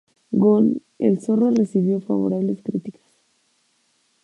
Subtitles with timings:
[0.31, 3.03] Gon, el Zorro recibió favorables críticas.